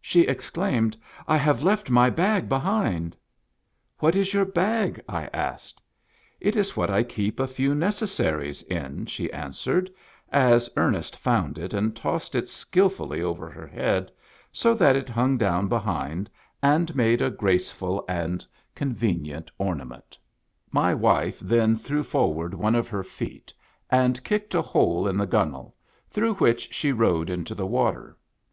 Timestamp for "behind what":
2.48-4.14